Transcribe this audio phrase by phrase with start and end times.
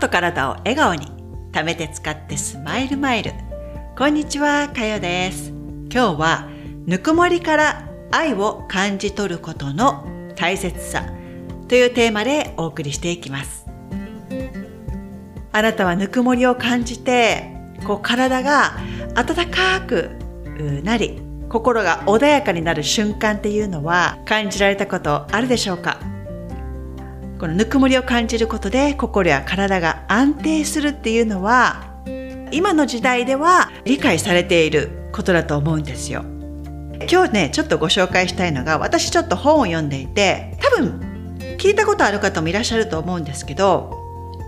[0.00, 1.08] と体を笑顔に
[1.52, 3.32] 貯めて使ってスマイルマイル。
[3.98, 5.50] こんにちはかよです。
[5.92, 6.48] 今日は
[6.86, 11.04] ぬくもりから愛を感じ取ることの大切さ
[11.68, 13.66] というテーマでお送りしていきます。
[15.52, 17.54] あなたはぬくもりを感じて
[17.86, 18.78] こう体が
[19.16, 20.12] 温かく
[20.82, 26.00] なり心が穏やかになる瞬間っていうのは感じられたことあるでしょうか？
[27.40, 31.90] このぬくもりを感じることで心や体が安定するっていうのは
[32.52, 36.22] 今の時代では理解されていることだと思うんですよ。
[37.10, 41.00] 今日ねちょっとご紹介したいのが私ちょっと本を読んでいて多分
[41.56, 43.88] 聞いたことある方もいらっしゃると思うんですけど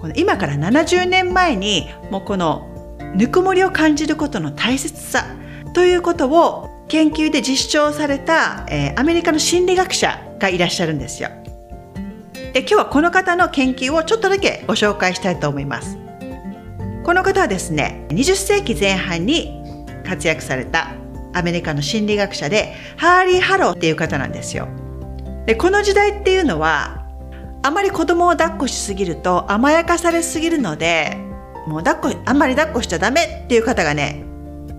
[0.00, 5.26] この今から70年前にもうこのぬくもりを感じることの大切さ
[5.74, 11.30] ということを研究で実証された、えー、アメリカの心理学者がいらっしゃるんですよ。
[12.56, 15.98] で今日はこの方の研究をちょっとだけご紹介したいと思います。
[17.04, 19.62] この方はですね、20世紀前半に
[20.06, 20.94] 活躍された
[21.34, 24.68] アメリカの心理学者で、ハリー・ハーローっていう方なんですよ。
[25.44, 27.04] で、この時代っていうのは、
[27.62, 31.14] あまり子供を抱っこしすぎると甘やかされすぎるので、
[31.66, 34.24] もう抱っこ、あんまり抱っこしちゃダメっていう方がね、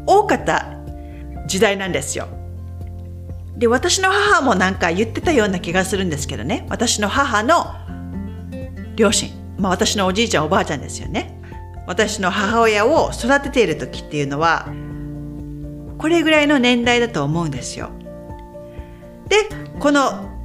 [0.07, 0.65] 多かった
[1.45, 2.27] 時代なんですよ。
[3.57, 7.73] で私の母もなんか言ってたような気がするんですけどね私の母の
[8.97, 11.39] 両親、まあ、私のおじいちゃんおばあちゃんですよね
[11.85, 14.67] 私の母親を育てている時っていうのは
[15.97, 17.89] これぐらいの年代だと思うんですよ。
[19.29, 19.37] で
[19.79, 20.39] この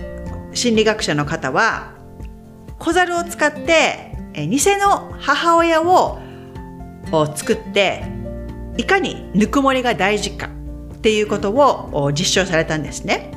[0.55, 1.93] 心理学者の方は
[2.79, 6.19] 小猿を使って偽の母親を
[7.35, 8.05] 作って
[8.77, 10.49] いかにぬくもりが大事か
[10.95, 13.33] っていうことを実証されたんですね。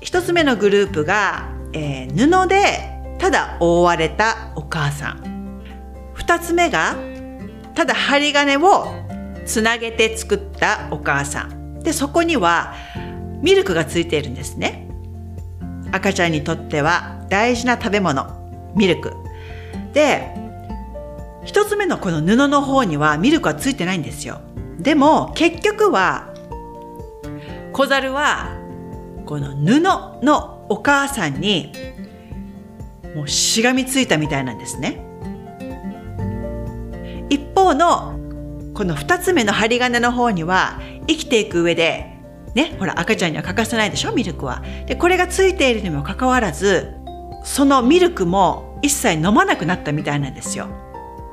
[0.00, 5.62] 一つ目のグループが、えー、布でただ覆われたお母さん。
[6.12, 6.96] 二つ目が
[7.72, 8.86] ただ針金を
[9.46, 11.78] つなげて作ったお母さん。
[11.84, 12.74] で、そこには
[13.40, 14.88] ミルクがついているんですね。
[15.92, 18.26] 赤ちゃんにとっては大事な食べ物、
[18.74, 19.12] ミルク。
[19.92, 20.34] で、
[21.44, 24.40] 一つ目のこの布の方にはミルクはついてないんですよ。
[24.80, 26.34] でも結局は
[27.72, 28.48] 小猿は
[29.26, 29.78] この布
[30.24, 31.72] のお母さんに
[33.14, 35.04] もうしがみついたみたいなんですね。
[37.28, 38.18] 一方の
[38.74, 42.12] この二つ目の針金の方には生きていく上で
[42.54, 44.62] ね、ほら赤ちゃんには欠かせないでしょミルクは。
[44.86, 46.94] で、これがついているにもかかわらず、
[47.44, 50.68] そのミルクも一切飲まなくなったみたいなんですよ。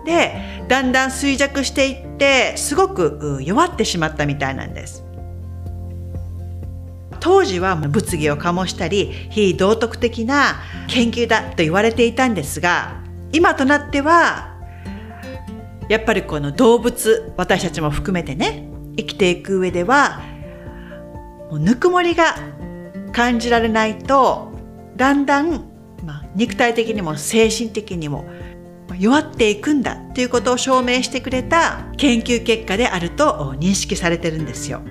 [0.05, 5.03] で、だんだん衰弱していって、すごく弱ってしまったみたいなんです。
[7.19, 14.57] 当時は物議を醸したり非道徳的な研究だと言われていたんですが今となっては
[15.89, 20.21] やっぱりこの動物私たちも含めてね生きていく上では
[21.49, 22.35] もうぬくもりが
[23.11, 24.51] 感じられないと
[24.95, 25.65] だんだん、
[26.03, 28.25] まあ、肉体的にも精神的にも
[28.99, 34.81] 弱っていくんだということを証明してくれた研究結果であると認識されてるんですよ。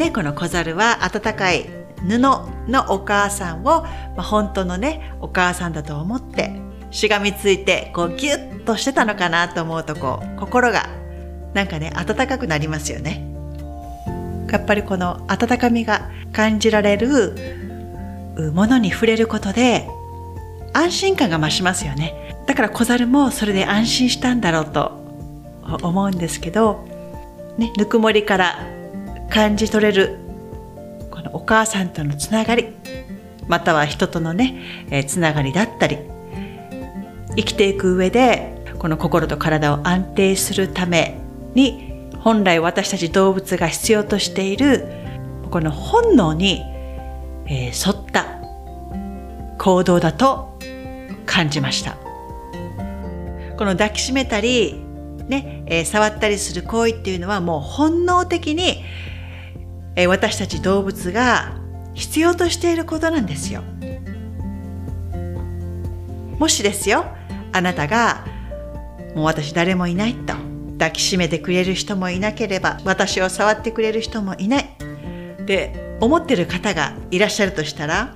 [0.00, 1.68] ね、この小猿は温かい
[2.08, 2.48] 布の
[2.88, 6.50] お母さんを、まあ、本当のねお母さんだと思って
[6.90, 10.88] しがみついてこうギュッとしてたのかなと思うとこう心が
[11.52, 13.26] なんかね温かくなりますよね。
[14.50, 17.34] やっぱりこの温かみが感じられる
[18.54, 19.86] ものに触れることで
[20.72, 22.38] 安心感が増しますよね。
[22.46, 24.92] だから小猿もそれで安心したんだろうと
[25.82, 26.88] 思うんですけど、
[27.58, 28.79] ね、ぬくもりから
[29.30, 30.18] 感じ取れる
[31.10, 32.74] このお母さんとのつながり
[33.48, 34.60] または人とのね、
[34.90, 35.98] えー、つながりだったり
[37.36, 41.18] 生きていく上でこの心と体を安定するため
[41.54, 44.86] に本来私たち動物が必要としている
[45.50, 46.62] この本能に、
[47.46, 48.26] えー、沿った
[49.58, 50.58] 行動だと
[51.26, 51.96] 感じました。
[53.56, 54.74] この抱きしめたり
[55.28, 58.82] ね、えー、触ったりする行為っていうのはもう本能的に
[59.96, 61.52] え私たち動物が
[61.94, 63.62] 必要としていることなんですよ。
[66.38, 67.04] もしですよ、
[67.52, 68.24] あなたが
[69.14, 70.34] もう私誰もいないと
[70.78, 74.62] 抱きしめてくれる人もいなければ私を触ってくれる人もいない
[75.42, 78.14] って思ってる方がいらっしゃるとしたら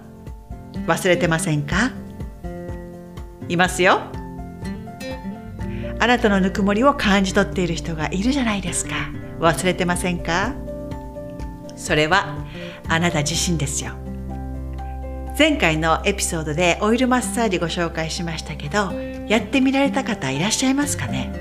[0.87, 1.91] 忘れてませんか？
[3.49, 4.01] いますよ。
[5.99, 8.95] あなたのぬくもりを感じ取っている人がいるじゃないですか。
[9.41, 10.55] 忘れてませんか？
[11.77, 12.45] それは
[12.89, 13.93] あなた自身ですよ。
[15.37, 18.93] 前回のエピソードでオイルマッサージご紹介しましたけど
[19.27, 21.33] やってみられた方いらっしゃいますかね？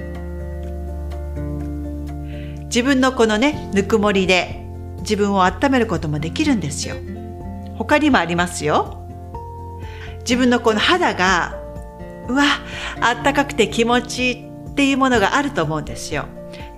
[2.65, 4.65] 自分のこのねぬくもりで
[5.01, 6.95] 自分を温めることもできるんですよ。
[7.77, 9.07] 他にもありますよ。
[10.21, 11.59] 自分のこの肌が
[12.27, 12.45] うわ
[12.99, 16.25] あったかくて気持ちいいっていうものがあると思うんですよ。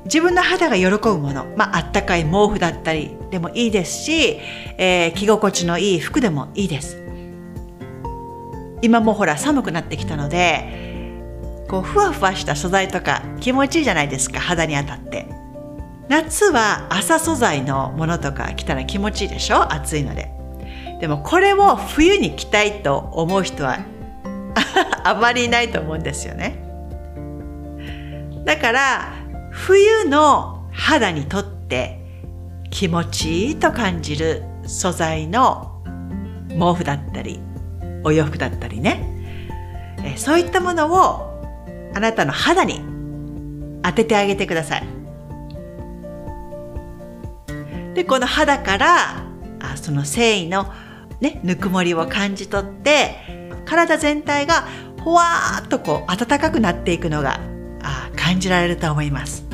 [0.05, 4.39] 自分の肌が喜ぶもの、まあ、あったかい毛布だったりでもいいですし、
[4.77, 7.01] えー、着心地のいい服でもいいです。
[8.81, 15.27] 今もほら寒くなってきたのでこうふわふわした素材とか気持ちいいじゃないですか肌に当たって。
[16.07, 20.31] 夏は朝素材のものとか着たら気持ちいいでしょ暑いので。
[21.01, 23.79] でもこれを冬に着たいと思う人は
[25.03, 26.63] あまりいないと思うんですよね。
[28.45, 29.24] だから
[29.55, 31.99] 冬の肌にとって
[32.69, 35.81] 気持ちいいと感じる素材の
[36.49, 37.39] 毛布だったり
[38.03, 39.09] お洋服だったりね、
[40.03, 41.41] えそういったものを
[41.95, 42.81] あなたの肌に
[43.81, 44.83] 当ててあげてください。
[47.95, 49.25] で、この肌から
[49.61, 50.71] あその繊維の
[51.21, 53.15] ね、ぬくもりを感じ取って、
[53.65, 54.67] 体全体が
[55.03, 57.39] ほわーっとこう暖かくなっていくのが
[57.85, 59.45] あ感じられると思います。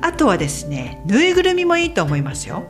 [0.00, 2.64] あとはですね、ぬいぐるみもいいと思いますよ。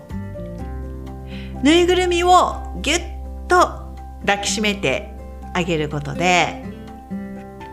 [1.63, 3.01] ぬいぐるみをぎゅっ
[3.49, 3.57] と
[4.21, 5.15] 抱きしめて
[5.55, 6.63] あげることで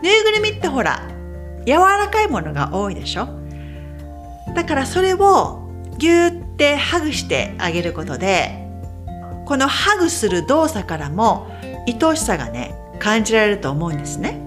[0.02, 1.06] ぬいぐるみってほら
[1.66, 3.28] 柔らかいものが多いでしょ？
[4.54, 5.68] だからそれを
[5.98, 8.66] ぎゅーってハグしてあげることで
[9.44, 11.48] このハグする動作からも
[11.86, 14.40] 愛おしさがね感じられると思うんですね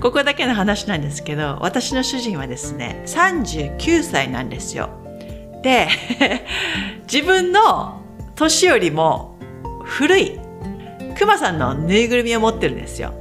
[0.00, 4.90] ここだけの話なんですけど私の主人はですね39歳なんですよ
[5.62, 5.88] で
[7.12, 8.02] 自分の
[8.34, 9.36] 年よりも
[9.84, 10.40] 古い
[11.18, 13.12] クマさんのぬいぐるみを持ってるんですよ。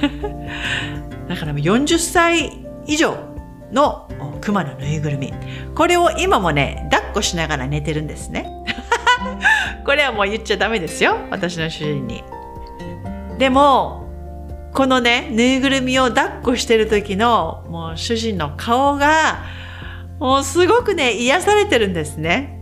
[1.28, 3.16] だから40歳以上
[3.72, 4.08] の
[4.40, 5.32] クマのぬいぐるみ。
[5.74, 8.50] これを今もね、抱っこしながら寝てるんですね。
[9.84, 11.16] これはもう言っちゃダメですよ。
[11.30, 12.24] 私の主人に。
[13.38, 13.99] でも、
[14.72, 19.44] このね、ぬいぐるみを抱っこしてる時の、もう主人の顔が、
[20.18, 22.60] もうすごくね、癒されてるんですね。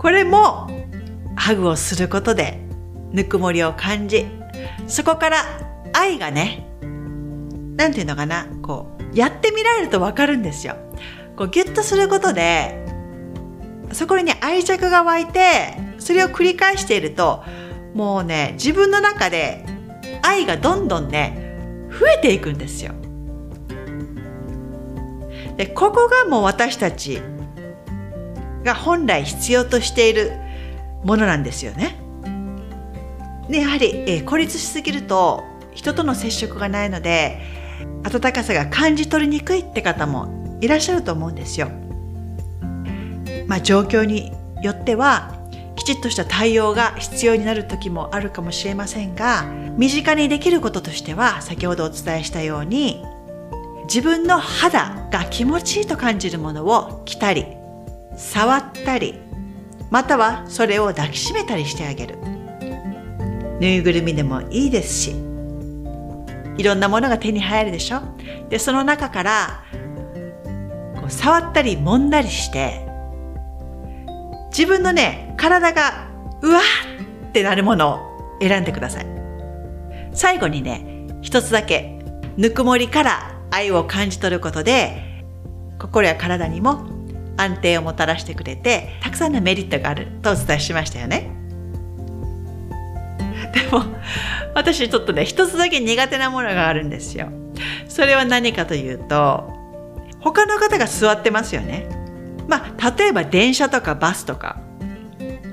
[0.00, 0.66] これも
[1.36, 2.58] ハグをすることで
[3.12, 4.24] ぬくもりを感じ
[4.86, 5.44] そこから
[5.92, 6.66] 愛がね
[7.76, 10.76] 何て言うのかなこうやってみられると分かるんですよ。
[11.36, 12.86] こうギュッとすることで
[13.92, 17.44] そこにね愛着が湧いてそれを繰り返していると
[17.92, 19.66] もうね自分の中で
[20.22, 22.92] 愛がどんどんね増えていくんですよ。
[25.56, 27.20] でここがもう私たち
[28.64, 30.32] が本来必要としている
[31.04, 31.96] ものなんですよね。
[33.48, 37.40] でやはり、えー、孤立しすぎると人との接触がないので
[38.04, 41.70] 温かさが感じ取りにくいって方もいらっしゃると思うんですよ。
[43.46, 44.32] まあ、状況に
[44.62, 45.39] よっては
[45.80, 49.44] きちっとした対応が必要になる時もあるかもしれませんが
[49.78, 53.02] 身近にできることとしては先ほどお伝えしたように
[53.84, 57.46] 自分の肌が気持ちいいと感じるものを着たり
[58.14, 59.20] 触ったり
[59.88, 62.18] またはそれを抱きしめたりしてあげる。
[63.58, 65.10] ぬいぐるみでもいいですし
[66.58, 68.02] いろんなものが手に入るでしょ。
[68.50, 69.64] でその中から
[71.00, 72.86] こう触ったり揉んだりして
[74.50, 76.06] 自分のね体が
[76.42, 79.06] うわーってなるものを選んでください
[80.12, 81.98] 最後にね一つだけ
[82.36, 85.24] ぬくもりから愛を感じ取ることで
[85.78, 86.86] 心や体にも
[87.38, 91.30] 安定をもたらしてくれてたくさんのメリットがあるとお伝えしましたよね。
[93.54, 93.82] でも
[94.54, 97.28] 私ちょっとね一つだけ苦手なものがあるんですよ。
[97.88, 99.50] それは何かというと
[100.20, 101.88] 他の方が座ってますよね。
[102.46, 104.60] まあ例えば電車とかバスとか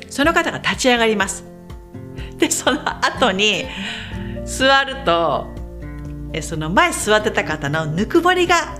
[0.10, 1.44] その方が立ち上がります。
[2.38, 3.66] でその後に
[4.46, 5.48] 座ると
[6.42, 8.78] その前座ってた方のぬくもりが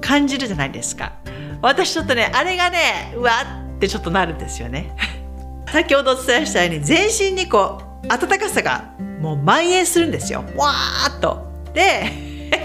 [0.00, 1.12] 感じるじゃないですか。
[1.60, 3.32] 私ちょっとねあれがねうわ
[3.76, 4.94] ってちょっとなるんですよね。
[5.72, 8.84] 先ほどお伝えしたように全身にこう暖かさが
[9.20, 10.44] もう蔓延するんですよ。
[10.56, 11.46] わーっと。
[11.74, 12.10] で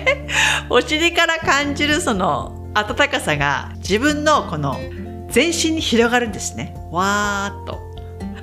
[0.69, 4.79] お尻から感じるその暖かさが自分のこの
[5.29, 6.75] 全身に広がるんですね。
[6.91, 7.92] わーっと。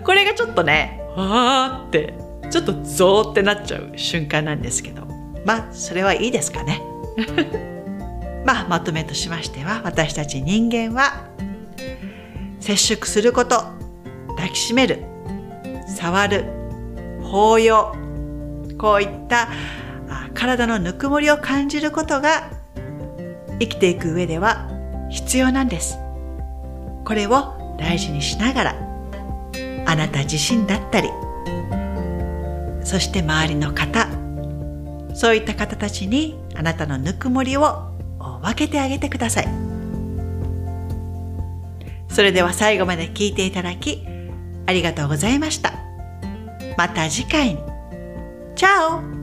[0.04, 2.14] これがちょっとねわーって
[2.50, 5.10] ちょっとゾーってなっちゃう瞬間なんですけど。
[5.44, 6.82] まあそれはいいですかね。
[8.44, 11.24] まあ、まとめとしましては私たち人間は
[12.58, 13.64] 接触すること
[14.28, 15.04] 抱きしめる
[15.86, 16.46] 触る
[17.22, 17.94] 抱擁
[18.78, 19.48] こういった
[20.32, 22.50] 体のぬくもりを感じることが
[23.58, 24.70] 生きていく上では
[25.10, 25.98] 必要なんです。
[27.04, 28.89] これを大事にしながら
[29.90, 31.10] あなた自身だったり。
[32.84, 34.08] そして周りの方。
[35.14, 37.90] そういった方たちにあなたのぬくもりを
[38.40, 39.48] 分けてあげてください。
[42.08, 44.06] それでは最後まで聞いていただき
[44.66, 45.72] ありがとうございました。
[46.78, 47.58] また次回に。
[48.54, 49.19] チャオ。